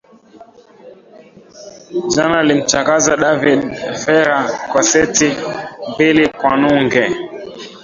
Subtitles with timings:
[2.15, 5.31] jana alimchakaza david fera kwa seti
[5.95, 7.07] mbili kwa nunge